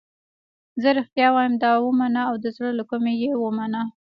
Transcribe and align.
زه 0.81 0.89
رښتیا 0.97 1.27
وایم 1.31 1.53
دا 1.63 1.71
ومنه 1.81 2.21
او 2.29 2.35
د 2.43 2.45
زړه 2.55 2.71
له 2.79 2.83
کومې 2.89 3.13
یې 3.21 3.31
ومنه. 3.37 3.81